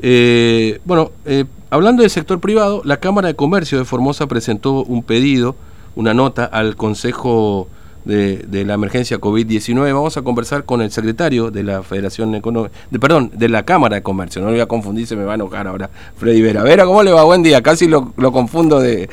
Eh, 0.00 0.78
bueno, 0.84 1.10
eh, 1.26 1.44
hablando 1.70 2.02
del 2.02 2.10
sector 2.10 2.38
privado, 2.38 2.82
la 2.84 2.98
Cámara 2.98 3.26
de 3.26 3.34
Comercio 3.34 3.78
de 3.78 3.84
Formosa 3.84 4.28
presentó 4.28 4.84
un 4.84 5.02
pedido, 5.02 5.56
una 5.96 6.14
nota 6.14 6.44
al 6.44 6.76
Consejo 6.76 7.66
de, 8.04 8.36
de 8.46 8.64
la 8.64 8.74
Emergencia 8.74 9.18
COVID-19. 9.18 9.92
Vamos 9.92 10.16
a 10.16 10.22
conversar 10.22 10.62
con 10.62 10.82
el 10.82 10.92
secretario 10.92 11.50
de 11.50 11.64
la 11.64 11.82
Federación 11.82 12.36
Económica, 12.36 12.72
de, 12.92 13.00
perdón, 13.00 13.32
de 13.34 13.48
la 13.48 13.64
Cámara 13.64 13.96
de 13.96 14.02
Comercio. 14.04 14.40
No 14.40 14.46
lo 14.46 14.52
voy 14.52 14.60
a 14.60 14.66
confundir, 14.66 15.04
se 15.04 15.16
me 15.16 15.24
va 15.24 15.32
a 15.32 15.34
enojar 15.34 15.66
ahora 15.66 15.90
Freddy 16.16 16.42
Vera. 16.42 16.62
Vera, 16.62 16.84
¿cómo 16.84 17.02
le 17.02 17.10
va? 17.10 17.24
Buen 17.24 17.42
día. 17.42 17.60
Casi 17.60 17.88
lo, 17.88 18.12
lo 18.18 18.30
confundo 18.30 18.78
de, 18.78 19.08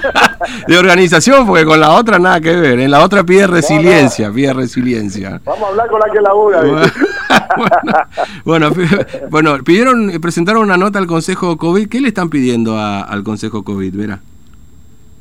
de 0.66 0.78
organización, 0.78 1.46
porque 1.46 1.66
con 1.66 1.80
la 1.80 1.92
otra 1.92 2.18
nada 2.18 2.40
que 2.40 2.56
ver. 2.56 2.80
En 2.80 2.90
la 2.90 3.04
otra 3.04 3.24
pide 3.24 3.46
resiliencia, 3.46 4.32
pide 4.32 4.54
resiliencia. 4.54 5.42
Vamos 5.44 5.64
a 5.64 5.70
hablar 5.70 5.88
con 5.88 6.00
la 6.00 6.10
que 6.10 6.20
labura. 6.22 6.62
bueno, 8.44 8.70
bueno, 9.30 9.56
pidieron, 9.64 10.10
presentaron 10.20 10.62
una 10.62 10.76
nota 10.76 10.98
al 10.98 11.06
Consejo 11.06 11.56
COVID. 11.56 11.88
¿Qué 11.88 12.00
le 12.00 12.08
están 12.08 12.30
pidiendo 12.30 12.76
a, 12.76 13.02
al 13.02 13.22
Consejo 13.24 13.64
COVID, 13.64 13.96
Vera? 13.96 14.20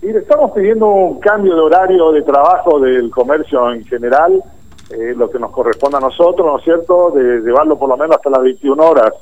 Le 0.02 0.18
estamos 0.18 0.52
pidiendo 0.52 0.88
un 0.88 1.20
cambio 1.20 1.56
de 1.56 1.62
horario 1.62 2.12
de 2.12 2.22
trabajo 2.24 2.80
del 2.80 3.10
comercio 3.10 3.72
en 3.72 3.86
general, 3.86 4.44
eh, 4.90 5.14
lo 5.16 5.30
que 5.30 5.40
nos 5.40 5.52
corresponde 5.52 5.98
a 5.98 6.02
nosotros, 6.02 6.46
¿no 6.46 6.58
es 6.58 6.64
cierto?, 6.66 7.12
de 7.12 7.40
llevarlo 7.40 7.80
por 7.80 7.88
lo 7.88 7.96
menos 7.96 8.18
hasta 8.18 8.30
las 8.30 8.44
21 8.44 8.84
horas. 8.84 9.14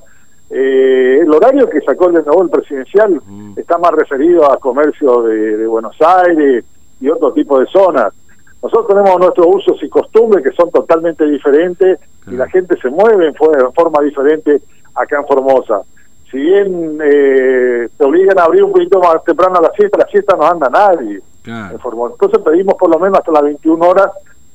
Eh, 0.50 1.20
el 1.22 1.32
horario 1.32 1.70
que 1.70 1.80
sacó 1.82 2.10
el 2.10 2.16
de 2.16 2.24
nuevo 2.24 2.44
el 2.44 2.50
presidencial 2.50 3.22
mm. 3.26 3.54
está 3.58 3.78
más 3.78 3.92
referido 3.92 4.52
a 4.52 4.58
comercio 4.58 5.22
de, 5.22 5.56
de, 5.58 5.68
Buenos 5.68 5.96
Aires 6.02 6.66
y 7.00 7.10
otro 7.10 7.32
tipo 7.32 7.60
de 7.60 7.68
zonas. 7.68 8.12
Nosotros 8.62 8.88
tenemos 8.88 9.20
nuestros 9.20 9.48
usos 9.48 9.84
y 9.84 9.90
costumbres 9.90 10.44
que 10.44 10.56
son 10.56 10.70
totalmente 10.70 11.26
diferentes 11.26 12.00
y 12.28 12.36
la 12.36 12.48
gente 12.50 12.78
se 12.80 12.90
mueve 12.90 13.28
en 13.28 13.36
forma 13.36 14.02
diferente 14.04 14.62
acá 14.94 15.18
en 15.18 15.26
Formosa. 15.26 15.82
Si 16.30 16.38
bien 16.38 17.00
eh, 17.04 17.90
te 17.98 18.06
obligan 18.06 18.40
a 18.40 18.44
abrir 18.44 18.64
un 18.64 18.72
poquito 18.72 19.00
más 19.00 19.24
temprano 19.24 19.58
a 19.58 19.64
la 19.64 19.72
siesta, 19.72 19.98
la 19.98 20.08
siesta 20.08 20.38
no 20.38 20.46
anda 20.46 20.70
nadie 20.70 21.22
en 21.46 21.80
Formosa. 21.80 22.14
Entonces 22.14 22.42
pedimos 22.44 22.76
por 22.76 22.90
lo 22.90 23.00
menos 23.00 23.20
hasta 23.20 23.32
las 23.32 23.44
21 23.44 23.86
horas 23.86 24.12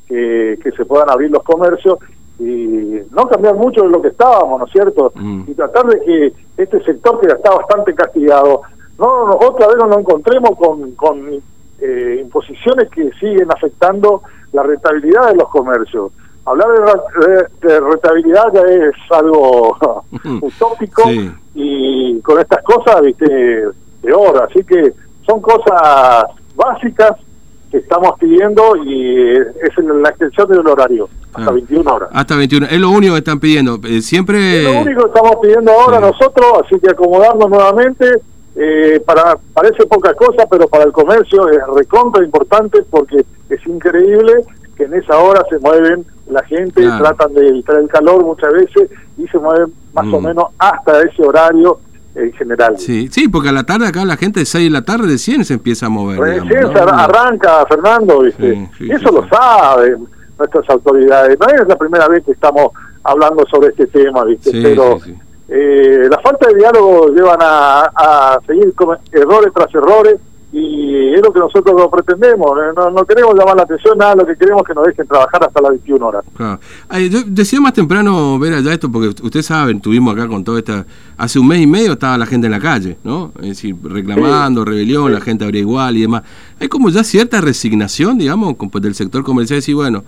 que, 0.08 0.58
que 0.62 0.70
se 0.72 0.84
puedan 0.84 1.10
abrir 1.10 1.30
los 1.30 1.42
comercios 1.42 1.98
y 2.38 3.00
no 3.10 3.26
cambiar 3.28 3.54
mucho 3.54 3.82
de 3.82 3.88
lo 3.88 4.00
que 4.00 4.08
estábamos, 4.08 4.60
¿no 4.60 4.66
es 4.66 4.72
cierto? 4.72 5.12
Mm. 5.14 5.44
Y 5.48 5.54
tratar 5.54 5.86
de 5.86 6.00
que 6.00 6.32
este 6.56 6.82
sector 6.84 7.18
que 7.20 7.28
ya 7.28 7.34
está 7.34 7.50
bastante 7.50 7.94
castigado, 7.94 8.62
no 8.98 9.30
otra 9.40 9.66
vez 9.68 9.76
no 9.76 9.86
nos 9.86 9.98
encontremos 9.98 10.50
con, 10.58 10.92
con 10.92 11.42
eh, 11.80 12.18
imposiciones 12.20 12.88
que 12.90 13.10
siguen 13.20 13.48
afectando 13.50 14.22
la 14.52 14.62
rentabilidad 14.62 15.28
de 15.30 15.36
los 15.36 15.48
comercios 15.48 16.12
hablar 16.46 16.68
de, 17.60 17.68
de, 17.68 17.80
rentabilidad 17.80 18.44
ya 18.54 18.60
es 18.60 18.94
algo 19.10 19.76
utópico 20.40 21.02
y 21.54 22.20
con 22.20 22.38
estas 22.38 22.62
cosas, 22.62 23.02
viste, 23.02 23.64
peor. 24.00 24.48
Así 24.48 24.64
que 24.64 24.92
son 25.26 25.40
cosas 25.40 26.24
básicas 26.54 27.12
que 27.70 27.78
estamos 27.78 28.12
pidiendo 28.20 28.76
y 28.84 29.32
es 29.32 29.76
la 29.78 30.08
extensión 30.10 30.48
del 30.48 30.66
horario, 30.66 31.08
hasta 31.34 31.50
21 31.50 31.94
horas. 31.94 32.08
Hasta 32.12 32.36
21, 32.36 32.66
es 32.66 32.80
lo 32.80 32.90
único 32.90 33.14
que 33.14 33.18
están 33.18 33.40
pidiendo. 33.40 33.80
Eh, 33.84 34.00
siempre... 34.00 34.58
Es 34.58 34.72
lo 34.72 34.80
único 34.82 35.02
que 35.02 35.08
estamos 35.08 35.36
pidiendo 35.42 35.72
ahora 35.72 35.98
nosotros, 35.98 36.62
así 36.64 36.78
que 36.78 36.90
acomodarnos 36.90 37.50
nuevamente. 37.50 38.06
Eh, 38.58 39.02
para 39.04 39.36
parece 39.52 39.84
poca 39.84 40.14
cosa, 40.14 40.46
pero 40.50 40.66
para 40.66 40.84
el 40.84 40.92
comercio 40.92 41.46
es 41.50 41.58
recontra 41.74 42.24
importante 42.24 42.82
porque 42.88 43.24
es 43.50 43.66
increíble 43.66 44.32
que 44.76 44.84
en 44.84 44.94
esa 44.94 45.18
hora 45.18 45.44
se 45.50 45.58
mueven 45.58 46.06
la 46.30 46.42
gente, 46.44 46.82
tratan 46.82 47.34
de 47.34 47.48
evitar 47.48 47.76
el 47.76 47.88
calor 47.88 48.24
muchas 48.24 48.52
veces 48.52 48.90
y 49.18 49.28
se 49.28 49.38
mueven 49.38 49.72
más 49.92 50.06
o 50.06 50.20
mm. 50.20 50.24
menos 50.24 50.44
hasta 50.58 51.02
ese 51.02 51.22
horario 51.22 51.80
en 52.14 52.32
general. 52.32 52.78
Sí, 52.78 53.08
sí, 53.10 53.28
porque 53.28 53.50
a 53.50 53.52
la 53.52 53.64
tarde 53.64 53.88
acá 53.88 54.04
la 54.06 54.16
gente 54.16 54.40
de 54.40 54.46
6 54.46 54.64
de 54.64 54.70
la 54.70 54.82
tarde 54.82 55.06
de 55.06 55.18
100 55.18 55.44
se 55.44 55.54
empieza 55.54 55.86
a 55.86 55.88
mover. 55.90 56.18
Recién 56.18 56.72
se 56.72 56.78
arranca, 56.78 57.66
Fernando, 57.66 58.20
¿viste? 58.20 58.70
eso 58.88 59.12
lo 59.12 59.28
saben 59.28 60.08
nuestras 60.38 60.68
autoridades. 60.70 61.38
No 61.38 61.46
es 61.46 61.68
la 61.68 61.76
primera 61.76 62.08
vez 62.08 62.24
que 62.24 62.32
estamos 62.32 62.70
hablando 63.04 63.44
sobre 63.50 63.68
este 63.68 63.86
tema, 63.86 64.24
¿viste? 64.24 64.50
Pero 64.50 64.98
eh, 65.48 66.08
la 66.10 66.18
falta 66.20 66.48
de 66.48 66.54
diálogo 66.56 67.08
llevan 67.08 67.38
a, 67.40 67.84
a 67.94 68.40
seguir 68.46 68.74
errores 69.12 69.52
tras 69.54 69.74
errores 69.74 70.16
y 70.52 71.12
es 71.12 71.20
lo 71.20 71.32
que 71.32 71.40
nosotros 71.40 71.74
lo 71.78 71.90
pretendemos. 71.90 72.50
No, 72.74 72.90
no, 72.90 73.04
queremos 73.04 73.34
llamar 73.34 73.56
la 73.56 73.64
atención, 73.64 73.98
nada, 73.98 74.14
lo 74.14 74.26
que 74.26 74.36
queremos 74.36 74.62
es 74.62 74.68
que 74.68 74.74
nos 74.74 74.86
dejen 74.86 75.06
trabajar 75.06 75.44
hasta 75.44 75.60
las 75.60 75.70
21 75.72 76.06
horas. 76.06 76.24
yo 77.10 77.22
decía 77.26 77.60
más 77.60 77.74
temprano, 77.74 78.38
ver 78.38 78.54
allá 78.54 78.72
esto, 78.72 78.90
porque 78.90 79.08
ustedes 79.08 79.44
saben, 79.44 79.80
tuvimos 79.80 80.14
acá 80.14 80.26
con 80.28 80.44
toda 80.44 80.58
esta. 80.58 80.86
Hace 81.18 81.38
un 81.38 81.48
mes 81.48 81.60
y 81.60 81.66
medio 81.66 81.92
estaba 81.92 82.16
la 82.16 82.26
gente 82.26 82.46
en 82.46 82.52
la 82.52 82.60
calle, 82.60 82.96
¿no? 83.04 83.32
Es 83.40 83.48
decir, 83.48 83.76
reclamando, 83.82 84.64
rebelión, 84.64 85.12
la 85.12 85.20
gente 85.20 85.44
habría 85.44 85.60
igual 85.60 85.96
y 85.96 86.02
demás. 86.02 86.22
Hay 86.58 86.68
como 86.68 86.88
ya 86.88 87.04
cierta 87.04 87.40
resignación, 87.40 88.16
digamos, 88.16 88.54
pues, 88.70 88.82
del 88.82 88.94
sector 88.94 89.22
comercial, 89.24 89.58
decir, 89.58 89.74
bueno, 89.74 90.04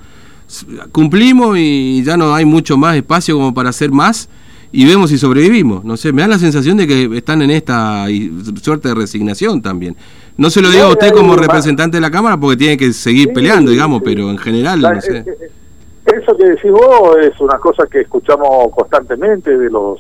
cumplimos 0.93 1.59
y 1.59 2.03
ya 2.05 2.16
no 2.16 2.34
hay 2.34 2.47
mucho 2.47 2.78
más 2.78 2.97
espacio 2.97 3.34
como 3.34 3.53
para 3.53 3.69
hacer 3.69 3.91
más 3.91 4.31
y 4.71 4.87
vemos 4.87 5.11
si 5.11 5.19
sobrevivimos. 5.19 5.84
No 5.84 5.97
sé, 5.97 6.12
me 6.12 6.23
da 6.23 6.29
la 6.29 6.39
sensación 6.39 6.77
de 6.77 6.87
que 6.87 7.17
están 7.17 7.43
en 7.43 7.51
esta 7.51 8.06
suerte 8.62 8.89
de 8.89 8.95
resignación 8.95 9.62
también. 9.62 9.97
No 10.37 10.51
se 10.51 10.62
lo 10.62 10.71
digo 10.71 10.84
a 10.84 10.91
usted 10.91 11.12
como 11.12 11.37
representante 11.37 11.97
de 11.97 12.01
la 12.01 12.11
Cámara 12.11 12.37
porque 12.39 12.56
tiene 12.56 12.77
que 12.77 12.93
seguir 12.93 13.33
peleando, 13.33 13.71
digamos, 13.71 14.03
pero 14.05 14.31
en 14.31 14.39
general, 14.39 14.81
no 14.81 15.01
sé. 15.01 15.19
Eh, 15.19 15.25
eh, 15.27 15.51
eso 16.17 16.37
que 16.37 16.45
decís 16.45 16.71
vos 16.71 17.17
es 17.21 17.39
una 17.41 17.59
cosa 17.59 17.84
que 17.91 18.01
escuchamos 18.01 18.73
constantemente 18.75 19.56
de 19.56 19.71
los 19.71 19.99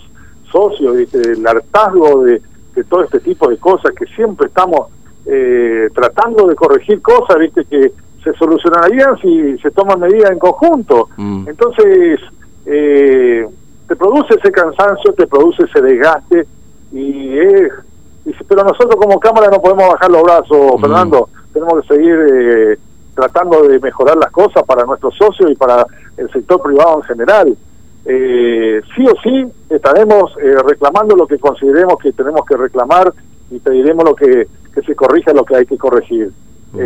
socios, 0.50 0.96
¿viste? 0.96 1.20
el 1.20 1.46
hartazgo 1.46 2.24
de, 2.24 2.40
todo 2.88 3.02
este 3.02 3.18
tipo 3.20 3.50
de 3.50 3.56
cosas 3.56 3.92
que 3.98 4.06
siempre 4.14 4.46
estamos 4.46 4.86
eh, 5.26 5.88
tratando 5.92 6.46
de 6.46 6.54
corregir 6.54 7.02
cosas, 7.02 7.36
viste 7.40 7.64
que 7.64 7.92
se 8.22 8.32
solucionarían 8.34 9.18
si 9.20 9.58
se 9.58 9.70
toman 9.72 9.98
medidas 9.98 10.30
en 10.30 10.38
conjunto. 10.38 11.08
Mm. 11.16 11.48
Entonces, 11.48 12.20
te 13.88 13.96
produce 13.96 14.34
ese 14.34 14.52
cansancio, 14.52 15.12
te 15.14 15.26
produce 15.26 15.64
ese 15.64 15.80
desgaste 15.80 16.46
y 16.92 17.38
es 17.38 17.72
pero 18.46 18.64
nosotros 18.64 18.96
como 18.96 19.18
Cámara 19.18 19.48
no 19.50 19.60
podemos 19.60 19.88
bajar 19.88 20.10
los 20.10 20.22
brazos, 20.22 20.74
mm. 20.76 20.80
Fernando. 20.80 21.28
Tenemos 21.52 21.80
que 21.80 21.94
seguir 21.94 22.26
eh, 22.30 22.78
tratando 23.14 23.62
de 23.62 23.78
mejorar 23.80 24.16
las 24.16 24.30
cosas 24.30 24.62
para 24.64 24.84
nuestros 24.84 25.14
socios 25.16 25.50
y 25.50 25.54
para 25.54 25.86
el 26.16 26.30
sector 26.30 26.62
privado 26.62 26.96
en 26.96 27.02
general. 27.04 27.56
Eh, 28.04 28.80
sí 28.94 29.06
o 29.06 29.14
sí 29.22 29.46
estaremos 29.70 30.32
eh, 30.42 30.54
reclamando 30.66 31.16
lo 31.16 31.26
que 31.26 31.38
consideremos 31.38 31.98
que 31.98 32.12
tenemos 32.12 32.42
que 32.46 32.56
reclamar 32.56 33.12
y 33.50 33.58
pediremos 33.58 34.04
lo 34.04 34.14
que, 34.14 34.46
que 34.74 34.82
se 34.82 34.94
corrija 34.94 35.32
lo 35.32 35.44
que 35.44 35.56
hay 35.56 35.66
que 35.66 35.78
corregir. 35.78 36.30
Mm. 36.72 36.80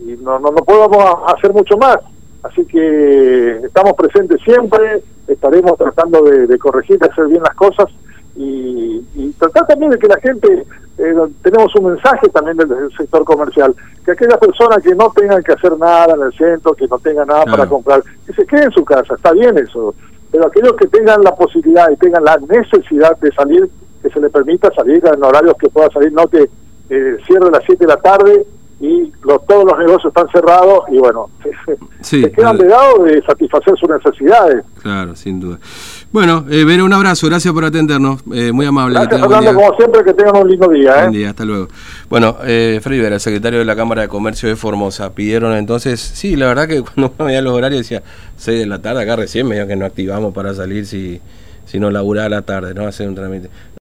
y 0.00 0.16
no, 0.16 0.40
no, 0.40 0.50
no 0.50 0.64
podemos 0.64 0.98
hacer 1.28 1.52
mucho 1.52 1.76
más. 1.76 1.98
Así 2.42 2.64
que 2.66 3.60
estamos 3.64 3.92
presentes 3.94 4.40
siempre, 4.42 5.02
estaremos 5.28 5.76
tratando 5.78 6.22
de, 6.22 6.46
de 6.46 6.58
corregir, 6.58 6.98
de 6.98 7.08
hacer 7.08 7.26
bien 7.26 7.42
las 7.42 7.54
cosas 7.54 7.88
y, 8.34 9.32
tratar 9.38 9.66
también 9.66 9.90
de 9.90 9.98
que 9.98 10.08
la 10.08 10.18
gente, 10.20 10.66
eh, 10.98 11.14
tenemos 11.42 11.74
un 11.76 11.86
mensaje 11.86 12.28
también 12.28 12.56
del, 12.56 12.68
sector 12.96 13.24
comercial, 13.24 13.74
que 14.04 14.12
aquellas 14.12 14.38
personas 14.38 14.82
que 14.82 14.94
no 14.94 15.10
tengan 15.10 15.42
que 15.42 15.52
hacer 15.52 15.76
nada 15.78 16.14
en 16.14 16.22
el 16.22 16.32
centro, 16.32 16.74
que 16.74 16.86
no 16.86 16.98
tengan 16.98 17.26
nada 17.28 17.44
para 17.44 17.66
comprar, 17.66 18.02
que 18.26 18.32
se 18.32 18.46
queden 18.46 18.64
en 18.64 18.72
su 18.72 18.84
casa, 18.84 19.14
está 19.14 19.32
bien 19.32 19.56
eso, 19.58 19.94
pero 20.30 20.46
aquellos 20.46 20.74
que 20.74 20.86
tengan 20.86 21.22
la 21.22 21.34
posibilidad 21.34 21.90
y 21.90 21.96
tengan 21.96 22.24
la 22.24 22.38
necesidad 22.38 23.16
de 23.18 23.32
salir, 23.32 23.68
que 24.02 24.10
se 24.10 24.20
les 24.20 24.30
permita 24.30 24.70
salir 24.74 25.02
en 25.04 25.22
horarios 25.22 25.54
que 25.58 25.68
pueda 25.68 25.90
salir, 25.90 26.12
no 26.12 26.26
que 26.26 26.48
eh, 26.90 27.16
cierre 27.26 27.48
a 27.48 27.50
las 27.50 27.64
7 27.64 27.84
de 27.84 27.86
la 27.86 27.96
tarde 27.98 28.46
y 28.80 29.12
los, 29.22 29.46
todos 29.46 29.64
los 29.64 29.78
negocios 29.78 30.06
están 30.06 30.28
cerrados 30.30 30.84
y 30.88 30.98
bueno, 30.98 31.30
se, 32.02 32.30
quedan 32.32 32.58
de 32.58 32.68
lado 32.68 33.04
de 33.04 33.22
satisfacer 33.22 33.74
sus 33.78 33.88
necesidades. 33.88 34.64
Claro, 34.82 35.14
sin 35.16 35.40
duda. 35.40 35.58
Bueno, 36.12 36.44
eh, 36.50 36.64
Vera, 36.64 36.84
un 36.84 36.92
abrazo, 36.92 37.26
gracias 37.26 37.54
por 37.54 37.64
atendernos, 37.64 38.20
eh, 38.34 38.52
muy 38.52 38.66
amable. 38.66 38.98
Gracias, 38.98 39.20
Fernando, 39.20 39.54
como 39.54 39.74
siempre, 39.76 40.04
que 40.04 40.12
tengan 40.12 40.36
un 40.36 40.48
lindo 40.48 40.68
día. 40.68 40.96
¿eh? 40.96 41.00
Buen 41.02 41.12
día, 41.12 41.30
hasta 41.30 41.44
luego. 41.44 41.68
Bueno, 42.10 42.36
eh, 42.44 42.80
Freddy 42.82 43.00
Vera, 43.00 43.18
secretario 43.18 43.60
de 43.60 43.64
la 43.64 43.74
Cámara 43.76 44.02
de 44.02 44.08
Comercio 44.08 44.48
de 44.48 44.56
Formosa, 44.56 45.14
pidieron 45.14 45.54
entonces, 45.54 46.00
sí, 46.00 46.36
la 46.36 46.46
verdad 46.46 46.68
que 46.68 46.82
cuando 46.94 47.14
me 47.18 47.26
veía 47.26 47.40
los 47.40 47.54
horarios 47.54 47.80
decía 47.80 48.02
6 48.36 48.58
de 48.58 48.66
la 48.66 48.82
tarde, 48.82 49.02
acá 49.02 49.16
recién 49.16 49.46
me 49.46 49.66
que 49.66 49.76
no 49.76 49.86
activamos 49.86 50.34
para 50.34 50.54
salir 50.54 50.86
si, 50.86 51.20
si 51.64 51.78
no 51.78 51.90
laburaba 51.90 52.28
la 52.28 52.42
tarde, 52.42 52.74
no 52.74 52.86
hacer 52.86 53.08
un 53.08 53.14
trámite. 53.14 53.48